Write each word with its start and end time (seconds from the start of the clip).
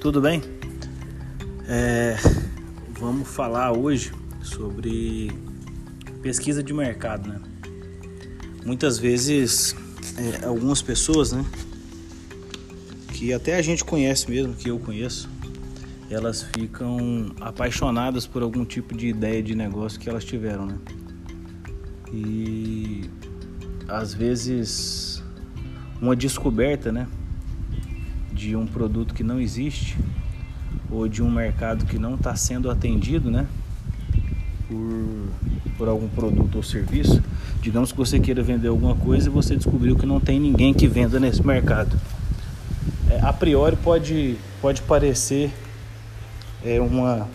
tudo 0.00 0.18
bem? 0.18 0.40
É, 1.68 2.16
vamos 2.98 3.28
falar 3.28 3.76
hoje 3.76 4.10
sobre 4.42 5.30
pesquisa 6.22 6.62
de 6.62 6.72
mercado, 6.72 7.28
né? 7.28 7.38
Muitas 8.64 8.98
vezes, 8.98 9.76
é, 10.16 10.46
algumas 10.46 10.80
pessoas, 10.80 11.32
né, 11.32 11.44
que 13.12 13.34
até 13.34 13.56
a 13.56 13.62
gente 13.62 13.84
conhece 13.84 14.30
mesmo, 14.30 14.54
que 14.54 14.70
eu 14.70 14.78
conheço, 14.78 15.28
elas 16.08 16.44
ficam 16.44 17.34
apaixonadas 17.38 18.26
por 18.26 18.42
algum 18.42 18.64
tipo 18.64 18.96
de 18.96 19.08
ideia 19.08 19.42
de 19.42 19.54
negócio 19.54 20.00
que 20.00 20.08
elas 20.08 20.24
tiveram, 20.24 20.64
né? 20.64 20.78
E 22.10 23.02
às 23.86 24.14
vezes 24.14 25.22
uma 26.00 26.16
descoberta, 26.16 26.90
né, 26.90 27.06
de 28.40 28.56
um 28.56 28.66
produto 28.66 29.12
que 29.12 29.22
não 29.22 29.38
existe 29.38 29.98
ou 30.90 31.06
de 31.06 31.22
um 31.22 31.30
mercado 31.30 31.84
que 31.84 31.98
não 31.98 32.14
está 32.14 32.34
sendo 32.34 32.70
atendido, 32.70 33.30
né, 33.30 33.46
por, 34.66 35.28
por 35.76 35.88
algum 35.88 36.08
produto 36.08 36.56
ou 36.56 36.62
serviço. 36.62 37.22
Digamos 37.60 37.92
que 37.92 37.98
você 37.98 38.18
queira 38.18 38.42
vender 38.42 38.68
alguma 38.68 38.96
coisa 38.96 39.28
e 39.28 39.30
você 39.30 39.54
descobriu 39.54 39.94
que 39.94 40.06
não 40.06 40.18
tem 40.18 40.40
ninguém 40.40 40.72
que 40.72 40.88
venda 40.88 41.20
nesse 41.20 41.46
mercado. 41.46 41.94
É, 43.10 43.20
a 43.20 43.32
priori 43.32 43.76
pode, 43.76 44.36
pode 44.62 44.80
parecer 44.82 45.52
é, 46.64 46.80
uma, 46.80 47.28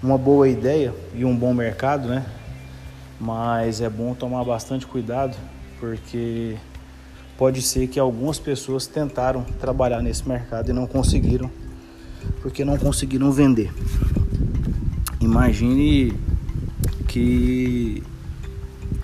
uma 0.00 0.16
boa 0.16 0.48
ideia 0.48 0.94
e 1.12 1.24
um 1.24 1.34
bom 1.34 1.52
mercado, 1.52 2.06
né? 2.06 2.24
Mas 3.20 3.80
é 3.80 3.90
bom 3.90 4.14
tomar 4.14 4.44
bastante 4.44 4.86
cuidado 4.86 5.36
porque 5.80 6.56
pode 7.38 7.62
ser 7.62 7.86
que 7.86 8.00
algumas 8.00 8.38
pessoas 8.40 8.88
tentaram 8.88 9.44
trabalhar 9.60 10.02
nesse 10.02 10.28
mercado 10.28 10.70
e 10.70 10.72
não 10.72 10.88
conseguiram, 10.88 11.48
porque 12.42 12.64
não 12.64 12.76
conseguiram 12.76 13.30
vender. 13.30 13.72
Imagine 15.20 16.12
que 17.06 18.02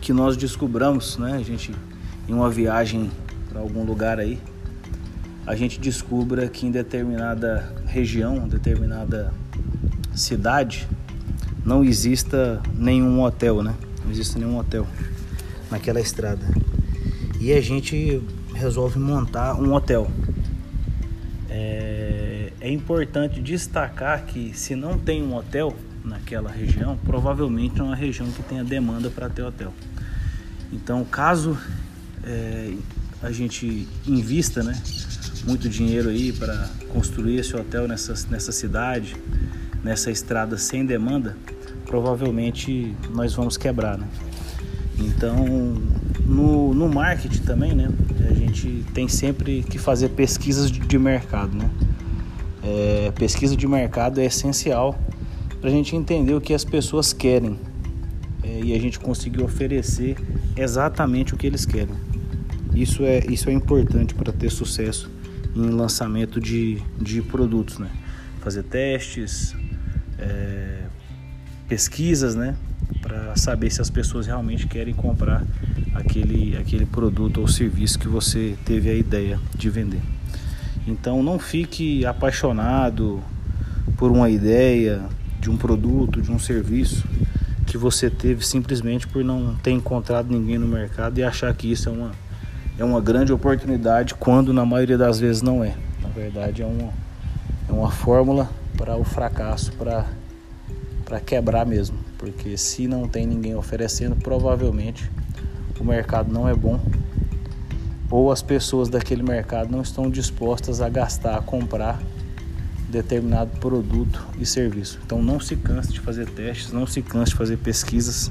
que 0.00 0.12
nós 0.12 0.36
descobramos, 0.36 1.16
né, 1.16 1.32
a 1.32 1.42
gente 1.42 1.74
em 2.28 2.34
uma 2.34 2.50
viagem 2.50 3.10
para 3.48 3.60
algum 3.60 3.84
lugar 3.84 4.18
aí, 4.18 4.38
a 5.46 5.54
gente 5.54 5.80
descubra 5.80 6.46
que 6.46 6.66
em 6.66 6.70
determinada 6.70 7.72
região, 7.86 8.46
determinada 8.46 9.32
cidade, 10.14 10.86
não 11.64 11.82
exista 11.82 12.60
nenhum 12.76 13.22
hotel, 13.22 13.62
né? 13.62 13.74
Não 14.04 14.10
existe 14.10 14.38
nenhum 14.38 14.58
hotel 14.58 14.86
naquela 15.70 16.00
estrada. 16.00 16.44
E 17.44 17.52
a 17.52 17.60
gente 17.60 18.22
resolve 18.54 18.98
montar 18.98 19.60
um 19.60 19.74
hotel. 19.74 20.10
É, 21.50 22.50
é 22.58 22.70
importante 22.72 23.38
destacar 23.38 24.24
que 24.24 24.56
se 24.56 24.74
não 24.74 24.98
tem 24.98 25.22
um 25.22 25.34
hotel 25.34 25.76
naquela 26.02 26.50
região, 26.50 26.98
provavelmente 27.04 27.78
é 27.78 27.82
uma 27.82 27.94
região 27.94 28.26
que 28.30 28.42
tenha 28.44 28.64
demanda 28.64 29.10
para 29.10 29.28
ter 29.28 29.42
hotel. 29.42 29.74
Então, 30.72 31.04
caso 31.04 31.58
é, 32.24 32.72
a 33.22 33.30
gente 33.30 33.86
invista, 34.06 34.62
né, 34.62 34.82
muito 35.46 35.68
dinheiro 35.68 36.08
aí 36.08 36.32
para 36.32 36.70
construir 36.94 37.40
esse 37.40 37.54
hotel 37.54 37.86
nessa, 37.86 38.14
nessa 38.30 38.52
cidade, 38.52 39.14
nessa 39.82 40.10
estrada 40.10 40.56
sem 40.56 40.86
demanda, 40.86 41.36
provavelmente 41.84 42.96
nós 43.10 43.34
vamos 43.34 43.58
quebrar, 43.58 43.98
né? 43.98 44.08
Então, 44.98 45.76
no, 46.24 46.72
no 46.72 46.88
marketing 46.88 47.42
também, 47.42 47.74
né? 47.74 47.88
A 48.28 48.34
gente 48.34 48.84
tem 48.94 49.08
sempre 49.08 49.62
que 49.62 49.78
fazer 49.78 50.10
pesquisas 50.10 50.70
de, 50.70 50.80
de 50.80 50.98
mercado, 50.98 51.56
né? 51.56 51.70
É, 52.62 53.12
pesquisa 53.14 53.56
de 53.56 53.66
mercado 53.66 54.20
é 54.20 54.24
essencial 54.24 54.98
para 55.60 55.68
a 55.68 55.72
gente 55.72 55.94
entender 55.94 56.34
o 56.34 56.40
que 56.40 56.54
as 56.54 56.64
pessoas 56.64 57.12
querem 57.12 57.58
é, 58.42 58.60
e 58.62 58.74
a 58.74 58.80
gente 58.80 58.98
conseguir 58.98 59.42
oferecer 59.42 60.16
exatamente 60.56 61.34
o 61.34 61.36
que 61.36 61.46
eles 61.46 61.66
querem. 61.66 61.94
Isso 62.74 63.02
é, 63.02 63.20
isso 63.28 63.48
é 63.50 63.52
importante 63.52 64.14
para 64.14 64.32
ter 64.32 64.50
sucesso 64.50 65.10
em 65.54 65.70
lançamento 65.70 66.40
de, 66.40 66.82
de 67.00 67.22
produtos, 67.22 67.78
né? 67.78 67.88
Fazer 68.40 68.62
testes, 68.64 69.54
é, 70.18 70.82
pesquisas, 71.68 72.34
né? 72.34 72.56
Para 73.00 73.36
saber 73.36 73.70
se 73.70 73.80
as 73.80 73.90
pessoas 73.90 74.26
realmente 74.26 74.66
querem 74.66 74.94
comprar 74.94 75.44
aquele, 75.94 76.56
aquele 76.56 76.84
produto 76.84 77.40
ou 77.40 77.48
serviço 77.48 77.98
que 77.98 78.08
você 78.08 78.56
teve 78.64 78.90
a 78.90 78.94
ideia 78.94 79.38
de 79.54 79.70
vender. 79.70 80.00
Então 80.86 81.22
não 81.22 81.38
fique 81.38 82.04
apaixonado 82.04 83.22
por 83.96 84.10
uma 84.10 84.28
ideia 84.28 85.02
de 85.40 85.50
um 85.50 85.56
produto, 85.56 86.20
de 86.20 86.30
um 86.30 86.38
serviço 86.38 87.06
que 87.66 87.78
você 87.78 88.10
teve 88.10 88.46
simplesmente 88.46 89.06
por 89.06 89.24
não 89.24 89.54
ter 89.56 89.70
encontrado 89.70 90.30
ninguém 90.30 90.58
no 90.58 90.66
mercado 90.66 91.18
e 91.18 91.22
achar 91.22 91.52
que 91.54 91.70
isso 91.70 91.88
é 91.88 91.92
uma, 91.92 92.10
é 92.78 92.84
uma 92.84 93.00
grande 93.00 93.32
oportunidade 93.32 94.14
quando 94.14 94.52
na 94.52 94.66
maioria 94.66 94.98
das 94.98 95.18
vezes 95.18 95.42
não 95.42 95.64
é. 95.64 95.74
Na 96.02 96.08
verdade 96.08 96.62
é 96.62 96.66
uma, 96.66 96.92
é 97.68 97.72
uma 97.72 97.90
fórmula 97.90 98.50
para 98.76 98.96
o 98.96 99.04
fracasso, 99.04 99.72
para 99.72 100.06
para 101.04 101.20
quebrar 101.20 101.66
mesmo, 101.66 101.98
porque 102.16 102.56
se 102.56 102.88
não 102.88 103.06
tem 103.06 103.26
ninguém 103.26 103.54
oferecendo, 103.54 104.16
provavelmente 104.16 105.10
o 105.78 105.84
mercado 105.84 106.32
não 106.32 106.48
é 106.48 106.54
bom 106.54 106.80
ou 108.10 108.30
as 108.30 108.42
pessoas 108.42 108.88
daquele 108.88 109.22
mercado 109.22 109.70
não 109.70 109.82
estão 109.82 110.08
dispostas 110.08 110.80
a 110.80 110.88
gastar, 110.88 111.36
a 111.36 111.42
comprar 111.42 112.00
determinado 112.88 113.50
produto 113.58 114.24
e 114.38 114.46
serviço. 114.46 115.00
Então 115.04 115.20
não 115.20 115.40
se 115.40 115.56
canse 115.56 115.92
de 115.92 116.00
fazer 116.00 116.28
testes, 116.30 116.72
não 116.72 116.86
se 116.86 117.02
canse 117.02 117.32
de 117.32 117.36
fazer 117.36 117.56
pesquisas 117.56 118.30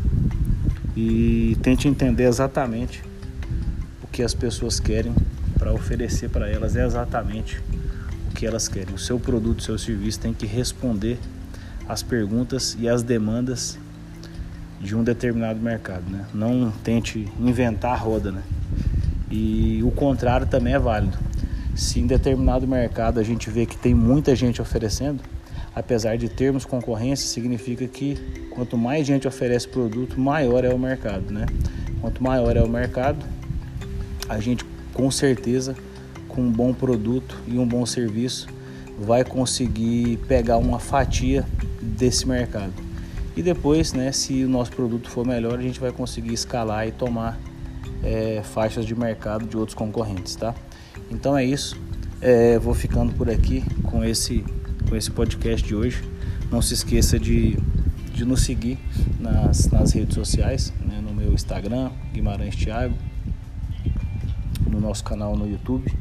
e 0.95 1.57
tente 1.61 1.87
entender 1.87 2.23
exatamente 2.23 3.03
o 4.01 4.07
que 4.07 4.23
as 4.23 4.33
pessoas 4.33 4.79
querem 4.79 5.13
para 5.57 5.73
oferecer 5.73 6.29
para 6.29 6.49
elas 6.49 6.75
é 6.75 6.85
exatamente 6.85 7.61
o 8.29 8.33
que 8.33 8.45
elas 8.45 8.67
querem. 8.67 8.93
O 8.93 8.99
seu 8.99 9.19
produto, 9.19 9.59
o 9.59 9.63
seu 9.63 9.77
serviço 9.77 10.19
tem 10.19 10.33
que 10.33 10.45
responder 10.45 11.19
as 11.87 12.01
perguntas 12.01 12.77
e 12.79 12.87
as 12.87 13.03
demandas 13.03 13.77
de 14.83 14.95
um 14.95 15.03
determinado 15.03 15.59
mercado, 15.61 16.03
né? 16.11 16.25
Não 16.33 16.69
tente 16.83 17.27
inventar 17.39 17.93
a 17.93 17.95
roda, 17.95 18.31
né? 18.31 18.43
E 19.31 19.81
o 19.81 19.89
contrário 19.89 20.45
também 20.45 20.73
é 20.73 20.79
válido. 20.79 21.17
Se 21.73 22.01
em 22.01 22.05
determinado 22.05 22.67
mercado 22.67 23.19
a 23.19 23.23
gente 23.23 23.49
vê 23.49 23.65
que 23.65 23.77
tem 23.77 23.95
muita 23.95 24.35
gente 24.35 24.61
oferecendo, 24.61 25.23
apesar 25.73 26.17
de 26.17 26.27
termos 26.27 26.65
concorrência, 26.65 27.25
significa 27.27 27.87
que 27.87 28.47
quanto 28.51 28.77
mais 28.77 29.07
gente 29.07 29.27
oferece 29.27 29.67
produto, 29.67 30.19
maior 30.19 30.65
é 30.65 30.69
o 30.69 30.77
mercado, 30.77 31.31
né? 31.31 31.45
Quanto 32.01 32.21
maior 32.21 32.57
é 32.57 32.61
o 32.61 32.69
mercado, 32.69 33.25
a 34.27 34.39
gente 34.39 34.65
com 34.93 35.09
certeza 35.09 35.75
com 36.27 36.41
um 36.41 36.51
bom 36.51 36.73
produto 36.73 37.41
e 37.47 37.57
um 37.57 37.65
bom 37.65 37.85
serviço 37.85 38.47
vai 38.99 39.23
conseguir 39.23 40.17
pegar 40.27 40.57
uma 40.57 40.77
fatia 40.77 41.45
desse 41.81 42.27
mercado. 42.27 42.73
E 43.35 43.41
depois, 43.41 43.93
né, 43.93 44.11
se 44.11 44.43
o 44.43 44.49
nosso 44.49 44.71
produto 44.71 45.09
for 45.09 45.25
melhor, 45.25 45.57
a 45.57 45.61
gente 45.61 45.79
vai 45.79 45.91
conseguir 45.91 46.33
escalar 46.33 46.87
e 46.87 46.91
tomar 46.91 47.39
é, 48.03 48.41
faixas 48.43 48.85
de 48.85 48.95
mercado 48.95 49.45
de 49.45 49.57
outros 49.57 49.75
concorrentes, 49.75 50.35
tá? 50.35 50.53
Então 51.09 51.37
é 51.37 51.43
isso. 51.43 51.79
É, 52.21 52.59
vou 52.59 52.73
ficando 52.73 53.13
por 53.13 53.29
aqui 53.29 53.63
com 53.83 54.03
esse, 54.03 54.45
com 54.87 54.95
esse 54.95 55.09
podcast 55.09 55.65
de 55.65 55.75
hoje. 55.75 56.03
Não 56.51 56.61
se 56.61 56.73
esqueça 56.73 57.19
de, 57.19 57.57
de 58.13 58.23
nos 58.23 58.41
seguir 58.41 58.77
nas, 59.19 59.69
nas 59.71 59.93
redes 59.93 60.13
sociais, 60.13 60.71
né, 60.85 61.01
no 61.01 61.13
meu 61.13 61.33
Instagram, 61.33 61.91
Guimarães 62.13 62.55
Thiago, 62.55 62.95
no 64.69 64.79
nosso 64.79 65.03
canal 65.03 65.35
no 65.35 65.49
YouTube. 65.49 65.91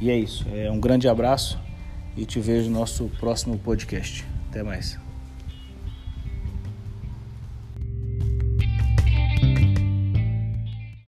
E 0.00 0.10
é 0.10 0.18
isso. 0.18 0.44
É 0.52 0.70
um 0.70 0.80
grande 0.80 1.08
abraço 1.08 1.60
e 2.16 2.26
te 2.26 2.40
vejo 2.40 2.68
no 2.68 2.80
nosso 2.80 3.08
próximo 3.20 3.56
podcast. 3.58 4.26
Até 4.50 4.62
mais. 4.62 5.11